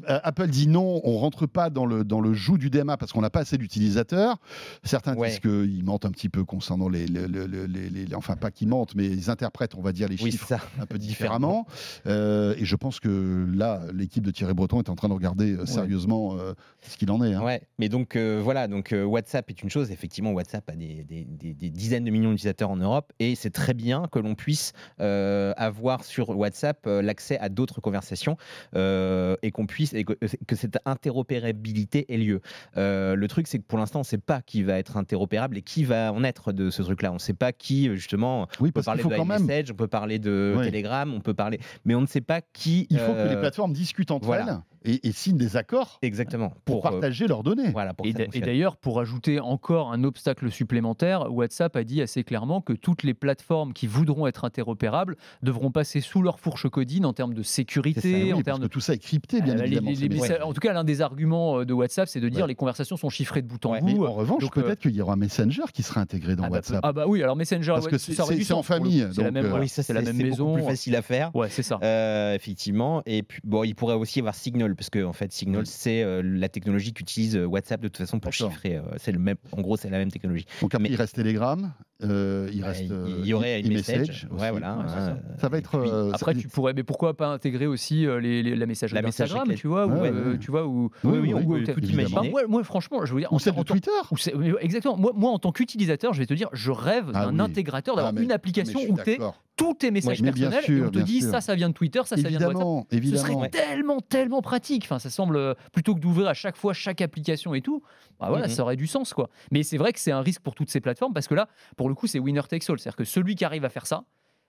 [0.07, 3.21] Apple dit non, on rentre pas dans le, dans le joug du DMA parce qu'on
[3.21, 4.37] n'a pas assez d'utilisateurs.
[4.83, 5.29] Certains Ouais.
[5.29, 8.51] disent qu'ils mentent un petit peu concernant les, les- les- les- les- les- Enfin, pas
[8.51, 10.59] qu'ils mentent, mais ils interprètent, on va dire, les Oui, chiffres ça.
[10.79, 10.97] un peu
[11.39, 11.65] différemment.
[12.07, 15.53] Euh, et je pense que là, l'équipe de Thierry Breton est en train de regarder
[15.53, 17.33] euh, sérieusement euh, ce qu'il en est.
[17.33, 17.43] hein.
[17.43, 19.91] Ouais, mais donc euh, voilà, donc WhatsApp est une chose.
[19.91, 23.49] Effectivement, WhatsApp a des, des- des- des dizaines de millions d'utilisateurs en Europe et c'est
[23.49, 28.37] très bien que l'on puisse avoir sur WhatsApp l'accès à d'autres conversations
[28.75, 30.13] et qu'on puisse et que,
[30.47, 32.41] que cette interopérabilité ait lieu.
[32.75, 35.61] Le truc, c'est que pour l'instant, on ne sait pas qui va être interopérable et
[35.61, 37.11] qui va en être de ce truc-là.
[37.11, 38.47] On ne sait pas qui, euh, justement.
[38.59, 40.65] Oui, On peut parler faut de iMessage, on peut parler de Ouais.
[40.65, 42.87] Telegram, on peut parler, mais on ne sait pas qui.
[42.89, 44.45] Il faut que les euh, plateformes discutent entre voilà.
[44.47, 44.61] elles.
[44.83, 46.53] Et, et signent des accords Exactement.
[46.65, 47.69] pour, euh, partager leurs données.
[47.71, 52.61] voilà, pour Et d'ailleurs, pour ajouter encore un obstacle supplémentaire, WhatsApp a dit assez clairement
[52.61, 57.13] que toutes les plateformes qui voudront être interopérables devront passer sous leur fourche codine en
[57.13, 59.55] termes de ça, sécurité, oui, en parce termes que de tout ça est crypté, bien
[59.55, 59.91] les- évidemment.
[59.91, 62.47] les- les en tout cas, l'un des arguments euh, de WhatsApp, c'est de dire Ouais.
[62.47, 64.05] les conversations sont chiffrées de bout en Ouais, Mais bout.
[64.05, 66.79] en revanche, euh, peut-être qu'il y aura Messenger qui sera intégré dans ah, bah, WhatsApp.
[66.83, 69.45] ah bah oui, alors Messenger, Parce ouais, que c'est- en famille, C'est la donc, même,
[69.45, 70.53] euh, voilà, oui, ça c'est la même c'est beaucoup maison.
[70.55, 71.35] plus facile à faire.
[71.35, 71.79] Ouais, c'est ça.
[71.83, 73.01] Euh, effectivement.
[73.05, 75.67] Et puis, bon, il pourrait aussi y avoir Signal, parce que en fait, Signal, Oui.
[75.67, 78.77] c'est euh, la technologie qu'utilise euh, WhatsApp de toute façon pour chiffrer.
[78.77, 80.45] euh, c'est le même, en gros, c'est la même technologie.
[80.61, 81.73] Donc après, mais- il reste Telegram,
[82.03, 84.27] euh, il Euh, reste il- euh, y aurait e- une message.
[84.31, 84.75] Ouais, voilà.
[84.77, 85.79] Ouais, hein, Ça va et être.
[85.79, 88.65] puis- euh, Après, ça- tu pourrais, mais pourquoi pas intégrer aussi euh, les, les- la
[88.65, 89.55] messagerie La classique.
[89.57, 90.37] tu vois, ou, Ouais, euh, ouais.
[90.39, 92.09] tu vois, ou Oui, oui, on oui, peut oui, tout évidemment.
[92.09, 92.29] imaginer.
[92.31, 93.91] moi, moi, franchement, je veux dire, Ou celle de Twitter.
[94.11, 94.97] ou exactement.
[94.97, 97.41] Moi, moi, en tant qu'utilisateur, je vais te dire, je rêve Ah d'un oui.
[97.41, 99.41] intégrateur, d'avoir Ah, une application où d'accord.
[99.55, 101.29] tous tes messages bien personnels et sûr, on te dit sûr.
[101.31, 102.51] ça, ça vient de Twitter, ça, ça vient de WhatsApp.
[102.55, 103.39] Évidemment, Ce évidemment.
[103.39, 104.83] serait tellement, tellement pratique.
[104.85, 107.83] Enfin, ça semble euh, plutôt que d'ouvrir à chaque fois chaque application et tout.
[108.19, 108.51] Bah voilà, Mhm.
[108.53, 109.29] ça aurait du sens quoi.
[109.51, 111.89] Mais c'est vrai que c'est un risque pour toutes ces plateformes parce que là, pour
[111.91, 112.79] le coup, c'est winner takes all.
[112.79, 114.03] C'est-à-dire que celui qui arrive à faire ça,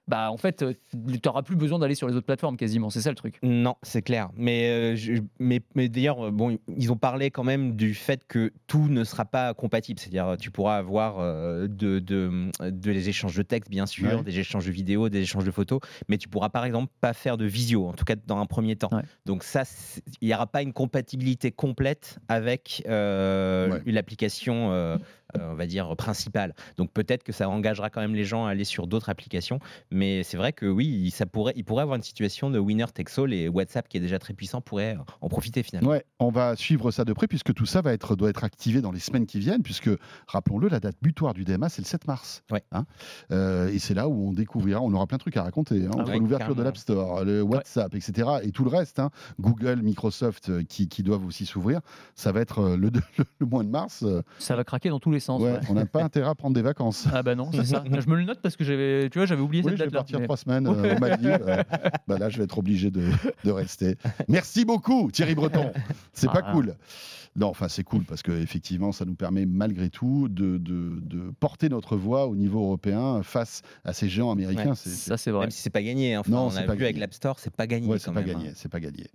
[0.09, 2.90] bah en fait, tu n'auras plus besoin d'aller sur les autres plateformes quasiment.
[2.90, 3.38] C'est ça le truc.
[3.44, 4.31] Non, c'est clair.
[4.35, 8.26] Mais, euh, je- mais, mais d'ailleurs, euh, bon, ils ont parlé quand même du fait
[8.26, 10.00] que tout ne sera pas compatible.
[10.00, 14.22] C'est-à-dire, tu pourras avoir euh, de, de, de les échanges de texte, bien sûr, Ouais.
[14.24, 15.78] des échanges de vidéos, des échanges de photos,
[16.09, 18.74] mais tu pourras par exemple pas faire de visio, en tout cas dans un premier
[18.74, 18.90] temps.
[18.90, 19.05] Ouais.
[19.24, 19.62] Donc ça,
[20.20, 23.83] il n'y aura pas une compatibilité complète avec euh, Ouais.
[23.92, 24.98] l'application, euh, euh,
[25.40, 26.55] on va dire, principale.
[26.77, 29.59] Donc peut-être que ça engagera quand même les gens à aller sur d'autres applications.
[29.90, 33.18] Mais c'est vrai que oui, ça pourrait, il pourrait avoir une situation de winner takes
[33.18, 35.90] all et WhatsApp, qui est déjà très puissant, pourrait en profiter finalement.
[35.90, 38.81] Ouais, on va suivre ça de près puisque tout ça va être, doit être activé
[38.81, 39.90] dans les semaines qui viennent, puisque,
[40.27, 42.42] rappelons-le, la date butoir du DMA, c'est le 7 mars.
[42.51, 42.62] Ouais.
[42.73, 42.85] Hein
[43.31, 45.90] Euh, et c'est là où on découvrira, on aura plein de trucs à raconter, hein,
[45.95, 49.11] Ah entre ouais, l'ouverture de l'App Store, le WhatsApp, etc., et tout le reste, hein,
[49.40, 51.81] Google, Microsoft, euh, qui, qui doivent aussi s'ouvrir.
[52.14, 54.03] Ça va être euh, le, le, le mois de mars.
[54.03, 55.40] euh, Ça va craquer dans tous les sens.
[55.40, 55.61] ouais, ouais.
[55.70, 57.06] on n'a pas intérêt à prendre des vacances.
[57.12, 57.82] Ah bah non, c'est ça.
[57.90, 59.90] je me le note parce que j'avais, tu vois, j'avais oublié Oui, cette je vais
[59.90, 59.98] date-là.
[60.00, 61.38] partir mais- trois semaines euh, aux Maldives.
[61.48, 61.62] euh,
[62.08, 63.04] bah là, je vais être obligé de,
[63.44, 63.96] de rester.
[64.28, 65.72] Merci beaucoup, Thierry Breton.
[66.12, 66.52] C'est pas Ah.
[66.52, 66.74] cool.
[67.35, 71.31] Non, enfin, c'est cool parce que effectivement, ça nous permet malgré tout de, de- de
[71.40, 74.71] porter notre voix au niveau européen face à ces géants américains.
[74.71, 75.42] Ouais, C'est- c'est- Ça c'est vrai.
[75.45, 76.14] Même si c'est pas gagné.
[76.14, 76.21] hein.
[76.21, 78.03] Enfin, Non, on c'est a pas vu avec l'App Store, c'est pas gagné Ouais, quand
[78.05, 78.29] c'est pas même.
[78.29, 78.53] gagné, hein.
[78.55, 79.07] c'est pas gagné.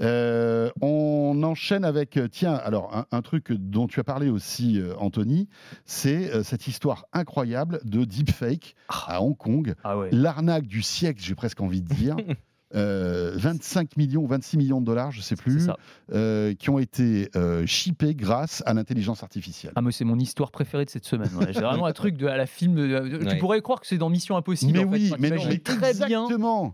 [0.00, 4.78] Euh, on enchaîne avec, euh, tiens, alors un, un truc dont tu as parlé aussi,
[4.78, 5.48] euh, Anthony,
[5.86, 9.74] c'est euh, cette histoire incroyable de deepfake à Hong Kong.
[9.82, 10.10] Ah ouais.
[10.12, 12.14] L'arnaque du siècle, j'ai presque envie de dire.
[12.74, 15.68] Euh, 25 millions, 26 millions de dollars, je sais C'est plus,
[16.12, 19.72] euh, qui ont été euh, chippés grâce à l'intelligence artificielle.
[19.76, 21.30] Ah, moi, c'est mon histoire préférée de cette semaine.
[21.38, 21.52] ouais.
[21.52, 22.74] J'ai vraiment un truc de, à la film.
[22.74, 23.38] de- Tu Ouais.
[23.38, 24.72] pourrais croire que c'est dans Mission Impossible.
[24.72, 24.96] mais en fait.
[24.98, 26.26] oui, Enfin, mais non, mais très bien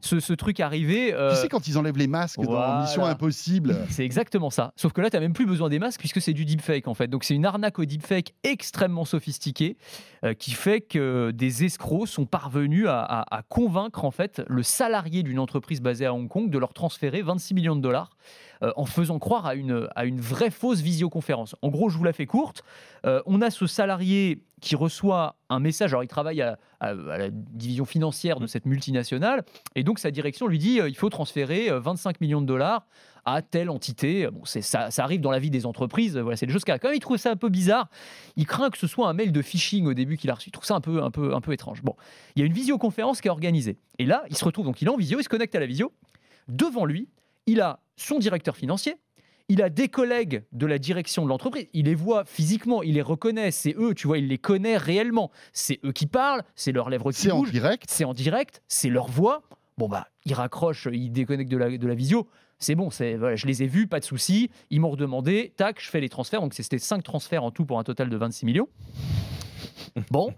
[0.02, 1.12] ce, ce truc arriver.
[1.14, 2.82] euh, Tu sais quand ils enlèvent les masques dans voilà.
[2.82, 4.72] Mission Impossible C'est exactement ça.
[4.76, 6.94] Sauf que là, tu n'as même plus besoin des masques puisque c'est du deepfake en
[6.94, 7.08] fait.
[7.08, 12.24] Donc c'est une arnaque au deepfake extrêmement sophistiquée euh, qui fait que des escrocs sont
[12.24, 16.72] parvenus à convaincre en fait le salarié d'une entreprise basée à Hong Kong de leur
[16.72, 18.10] transférer 26 millions de dollars
[18.64, 21.54] euh, en faisant croire à une, à une vraie fausse visioconférence.
[21.62, 22.64] En gros, je vous la fais courte.
[23.04, 25.92] Euh, on a ce salarié qui reçoit un message.
[25.92, 29.44] Alors, il travaille à, la division financière de cette multinationale.
[29.74, 32.86] Et donc, sa direction lui dit euh, il faut transférer euh, 25 millions de dollars
[33.26, 34.28] à telle entité.
[34.30, 36.16] Bon, ça, ça arrive dans la vie des entreprises.
[36.16, 37.88] Voilà, c'est des choses qui Quand il trouve ça un peu bizarre.
[38.36, 40.48] Il craint que ce soit un mail de phishing au début qu'il a reçu.
[40.48, 41.82] Il trouve ça un peu, un peu, un peu étrange.
[41.82, 41.94] Bon,
[42.34, 43.78] il y a une visioconférence qui est organisée.
[43.98, 45.66] Et là, il se retrouve, donc il est en visio, il se connecte à la
[45.66, 45.92] visio.
[46.48, 47.08] Devant lui,
[47.46, 48.96] il a son directeur financier.
[49.50, 51.66] Il a des collègues de la direction de l'entreprise.
[51.74, 53.50] Il les voit physiquement, il les reconnaît.
[53.50, 55.30] C'est eux, tu vois, il les connaît réellement.
[55.52, 57.84] C'est eux qui parlent, c'est leurs lèvres qui C'est en bougent direct.
[57.88, 59.42] c'est en direct, c'est leur voix.
[59.78, 62.28] Bon bah, ils raccrochent, ils déconnectent de la, de la visio.
[62.58, 64.50] C'est bon, c'est voilà, je les ai vus, pas de souci.
[64.70, 66.40] Ils m'ont redemandé, tac, je fais les transferts.
[66.40, 68.68] Donc c'était 5 transferts en tout pour un total de 26 millions.
[70.10, 70.32] Bon,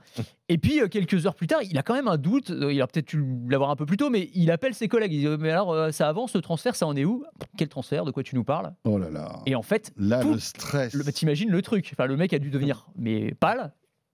[0.51, 2.51] et puis euh, quelques heures plus tard, il a quand même un doute.
[2.51, 5.13] euh, Il a peut-être dû l'avoir un peu plus tôt, mais il appelle ses collègues.
[5.15, 7.25] Il dit Mais alors, euh, ça avance le transfert, ça en est où?
[7.57, 8.05] Quel transfert?
[8.05, 8.75] De quoi tu nous parles?
[8.85, 9.41] Oh là là.
[9.47, 10.93] Et en fait, Là, tout- le stress.
[10.93, 11.89] le- T'imagines le truc.
[11.93, 13.73] Enfin, le mec a dû devenir mais pâle.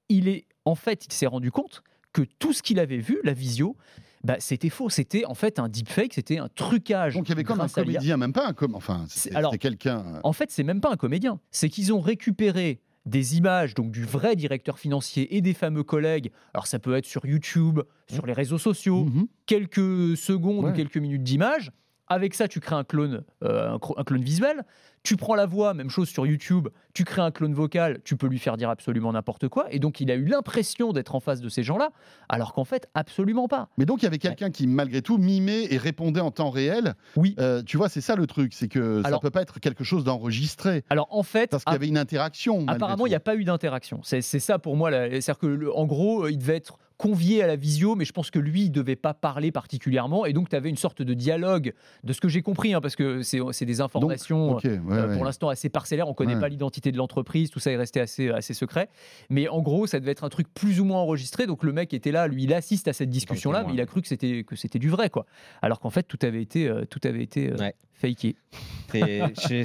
[0.08, 1.82] Il est en fait, il s'est rendu compte
[2.12, 3.76] que tout ce qu'il avait vu, la visio,
[4.24, 4.88] bah, c'était faux.
[4.88, 7.14] C'était en fait un deepfake, c'était un trucage.
[7.14, 8.74] Donc il y avait comme un comédien, même pas un com...
[8.74, 9.98] Enfin, c'était quelqu'un.
[10.06, 11.40] euh, En fait, c'est même pas un comédien.
[11.50, 16.30] C'est qu'ils ont récupéré des images donc du vrai directeur financier et des fameux collègues.
[16.54, 19.26] Alors ça peut être sur YouTube, sur les réseaux sociaux, mhm.
[19.46, 20.70] quelques secondes Ouais.
[20.70, 21.72] ou quelques minutes d'image.
[22.06, 24.64] Avec ça, tu crées un clone, euh, un clone visuel.
[25.02, 26.68] Tu prends la voix, même chose sur YouTube.
[26.94, 29.66] Tu crées un clone vocal, tu peux lui faire dire absolument n'importe quoi.
[29.72, 31.90] Et donc, il a eu l'impression d'être en face de ces gens-là,
[32.28, 33.68] alors qu'en fait, absolument pas.
[33.78, 36.94] Mais donc, il y avait quelqu'un qui, malgré tout, mimait et répondait en temps réel.
[37.16, 37.34] Oui.
[37.38, 39.84] Euh, tu vois, c'est ça le truc, c'est que ça Alors- peut pas être quelque
[39.84, 40.84] chose d'enregistré.
[40.90, 42.64] Alors, en fait, Parce qu'il y avait une interaction.
[42.68, 44.00] Apparemment, il n'y a pas eu d'interaction.
[44.02, 44.90] C'est ça pour moi.
[44.90, 48.30] C'est-à-dire que, le- en gros, il devait être convié à la visio, mais je pense
[48.30, 50.24] que lui, il devait pas parler particulièrement.
[50.24, 51.72] Et donc, tu avais une sorte de dialogue,
[52.04, 54.54] de ce que j'ai compris, hein, parce que c'est des informations.
[54.56, 55.16] Ouais, euh, ouais.
[55.16, 56.40] Pour l'instant, assez parcellaires, on connaît Ouais.
[56.40, 58.88] pas l'identité de l'entreprise, tout ça est resté assez, assez secret.
[59.30, 61.46] Mais en gros, ça devait être un truc plus ou moins enregistré.
[61.46, 64.02] Donc le mec était là, lui, il assiste à cette discussion-là, mais il a cru
[64.02, 65.26] que c'était que c'était du vrai, quoi.
[65.60, 67.74] Alors qu'en fait, tout avait été, euh, tout avait été euh, Ouais.
[67.92, 68.34] faké.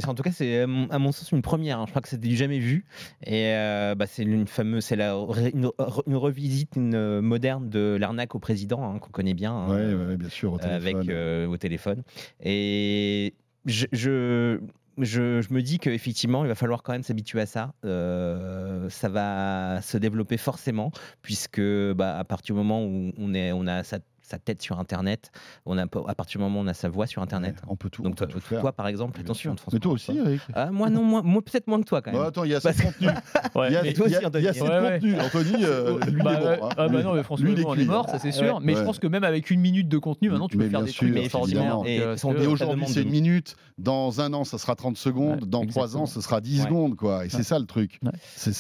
[0.07, 1.79] En tout cas, c'est à mon- sens une première.
[1.79, 1.85] hein.
[1.85, 2.85] Je crois que c'était du jamais vu.
[3.25, 5.15] Et euh, bah, c'est une fameuse, c'est la
[5.53, 5.69] une,
[6.05, 9.53] une revisite une, moderne de l'arnaque au président hein, qu'on connaît bien.
[9.53, 10.95] hein, Ouais, ouais, bien sûr, au téléphone.
[10.95, 12.03] avec euh, au téléphone.
[12.41, 13.33] Et
[13.65, 14.59] je, je,
[14.97, 17.73] je, me dis qu'effectivement, il va falloir quand même s'habituer à ça.
[17.85, 21.61] Euh, ça va se développer forcément, puisque
[21.93, 25.31] bah, à partir du moment où on, est, on a sa, sa tête sur Internet,
[25.65, 27.55] on a, à partir du moment où on a sa voix sur Internet.
[27.55, 29.55] Ouais, on peut tout, Donc toi, tout toi, par exemple, attention.
[29.55, 32.11] François, Mais toi aussi, Eric Ah, moi non, moi, moi peut-être moins que toi quand
[32.11, 32.19] même.
[32.21, 33.07] Bon, attends, il y a assez de Parce- contenu.
[33.55, 34.09] Ouais, Il y a, aussi, Anthony.
[34.39, 34.99] il y a assez de Ouais, ouais.
[34.99, 35.19] contenu.
[35.19, 36.57] Anthony, euh, lui, bah, il est ouais.
[36.59, 36.65] bon.
[36.65, 36.69] hein.
[36.77, 38.31] Ah bah non, mais François lui, il est mort, ça c'est Ouais.
[38.33, 38.59] sûr.
[38.61, 40.83] Mais je pense que même avec une minute de contenu, maintenant tu Mais peux faire
[40.83, 41.79] des trucs extraordinaires.
[41.85, 43.55] Et euh, Et aujourd'hui, c'est une minute.
[43.77, 45.45] Dans un an, ça sera 30 secondes.
[45.45, 46.65] Dans trois ans, ce sera 10 Ouais.
[46.65, 46.95] secondes.
[46.95, 47.25] Quoi.
[47.25, 47.99] Et c'est ça le truc.
[48.35, 48.51] Ça,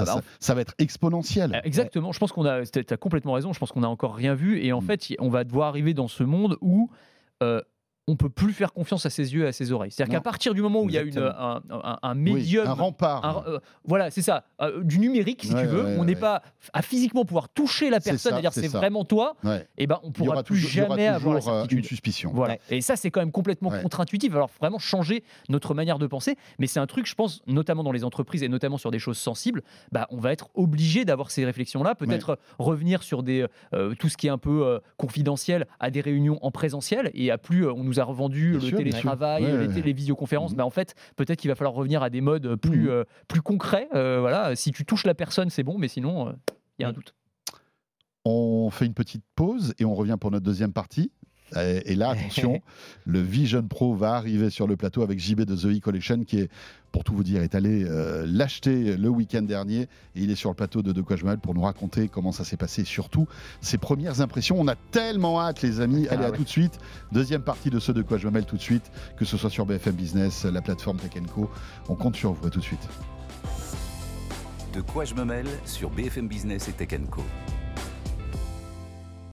[0.00, 1.54] Ah bah, ça, va être exponentiel.
[1.54, 2.12] Euh, Exactement.
[2.12, 2.64] Je pense qu'on a.
[2.64, 3.52] Tu as complètement raison.
[3.52, 4.62] Je pense qu'on a encore rien vu.
[4.64, 4.84] Et en Mm.
[4.86, 6.90] fait, on va devoir arriver dans ce monde où
[7.42, 7.60] euh,
[8.10, 9.90] on peut plus faire confiance à ses yeux et à ses oreilles.
[9.92, 12.66] C'est-à-dire qu'à partir du moment où il y a une, un, un- un Oui, médium.
[12.66, 13.44] un rempart.
[13.46, 15.84] euh, voilà, c'est ça, euh, du numérique si Ouais, tu veux.
[15.84, 16.20] ouais, on n'est ouais.
[16.20, 16.42] pas
[16.72, 19.36] à physiquement pouvoir toucher la personne ça, et dire c'est vraiment toi.
[19.78, 21.78] Et ben on pourra plus toujours, jamais avoir la euh, certitude.
[21.78, 22.30] une suspicion.
[22.34, 22.56] Voilà.
[22.70, 24.34] Et ça, c'est quand même complètement contre-intuitif.
[24.34, 26.36] Alors, vraiment changer notre manière de penser.
[26.58, 29.18] Mais c'est un truc, je pense, notamment dans les entreprises et notamment sur des choses
[29.18, 31.94] sensibles, bah, on va être obligé d'avoir ces réflexions-là.
[31.94, 36.38] Peut-être revenir sur des, euh, tout ce qui est un peu confidentiel à des réunions
[36.42, 39.82] en présentiel et à plus, on nous a revendu Bien le sûr, télétravail, Ouais, les,
[39.82, 40.52] les visioconférences.
[40.52, 40.56] Mhm.
[40.58, 42.88] Bah, en fait, peut-être qu'il va falloir revenir à des modes plus, Mhm.
[42.88, 43.88] euh, plus concrets.
[43.94, 44.56] Euh, voilà.
[44.56, 46.32] Si tu touches la personne, c'est bon, mais sinon, euh,
[46.78, 46.96] il y a un Mhm.
[46.96, 47.14] doute.
[48.24, 51.10] On fait une petite pause et on revient pour notre deuxième partie.
[51.56, 52.60] Et et là, attention,
[53.04, 56.38] le Vision Pro va arriver sur le plateau avec JB de The E Collection qui
[56.40, 56.48] est,
[56.92, 59.82] pour tout vous dire, est allé euh, l'acheter le week-end dernier.
[60.14, 62.08] Et il est sur le plateau de De quoi je me mêle pour nous raconter
[62.08, 63.26] comment ça s'est passé, surtout
[63.60, 64.56] ses premières impressions.
[64.58, 66.06] On a tellement hâte, les amis.
[66.08, 66.36] Allez, Ah à ouais.
[66.36, 66.78] tout de suite.
[67.12, 69.50] Deuxième partie de ce De quoi je me mêle tout de suite, que ce soit
[69.50, 71.50] sur BFM Business, la plateforme Tech Co.
[71.88, 72.46] On compte sur vous.
[72.46, 72.88] À tout de suite.
[74.74, 77.22] De quoi je me mêle sur BFM Business et Tech Co.